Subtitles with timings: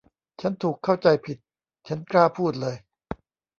[0.41, 1.37] ฉันถูกเข้าใจผิด
[1.87, 2.75] ฉันกล้าพูดเลย